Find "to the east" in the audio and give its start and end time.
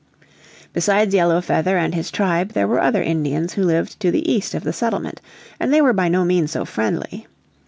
3.99-4.55